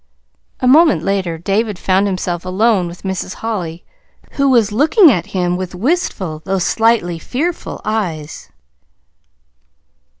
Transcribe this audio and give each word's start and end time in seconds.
A 0.61 0.67
moment 0.67 1.03
later 1.03 1.37
David 1.37 1.77
found 1.77 2.07
himself 2.07 2.43
alone 2.43 2.87
with 2.87 3.03
Mrs. 3.03 3.35
Holly, 3.35 3.85
who 4.31 4.49
was 4.49 4.71
looking 4.71 5.11
at 5.11 5.27
him 5.27 5.57
with 5.57 5.75
wistful, 5.75 6.41
though 6.43 6.57
slightly 6.57 7.19
fearful 7.19 7.79
eyes. 7.85 8.49